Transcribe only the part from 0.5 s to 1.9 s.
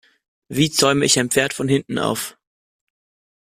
zäume ich ein Pferd von